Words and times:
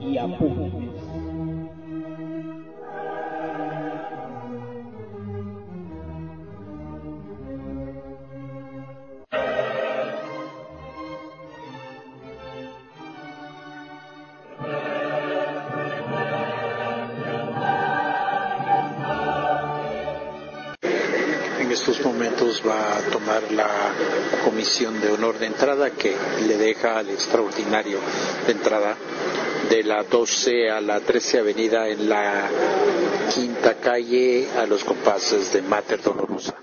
y 0.00 0.18
apunte. 0.18 0.87
En 21.68 21.72
estos 21.74 22.00
momentos 22.02 22.62
va 22.66 22.96
a 22.96 23.00
tomar 23.12 23.52
la 23.52 23.68
comisión 24.42 24.98
de 25.02 25.10
honor 25.12 25.38
de 25.38 25.44
entrada 25.48 25.90
que 25.90 26.16
le 26.46 26.56
deja 26.56 26.96
al 26.98 27.10
extraordinario 27.10 27.98
de 28.46 28.52
entrada 28.52 28.96
de 29.68 29.84
la 29.84 30.02
12 30.02 30.70
a 30.70 30.80
la 30.80 31.00
13 31.00 31.40
avenida 31.40 31.86
en 31.88 32.08
la 32.08 32.48
quinta 33.34 33.74
calle 33.74 34.48
a 34.56 34.64
los 34.64 34.82
compases 34.82 35.52
de 35.52 35.60
Mater 35.60 36.00
Dolorosa. 36.00 36.54